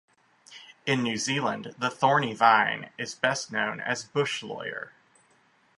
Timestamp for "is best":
2.97-3.51